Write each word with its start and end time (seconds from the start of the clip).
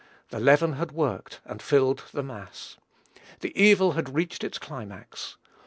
The 0.29 0.39
leaven 0.39 0.73
had 0.77 0.93
worked 0.93 1.41
and 1.45 1.61
filled 1.61 2.05
the 2.11 2.23
mass. 2.23 2.77
The 3.41 3.55
evil 3.55 3.91
had 3.91 4.15
reached 4.15 4.43
its 4.43 4.57
climax. 4.57 5.37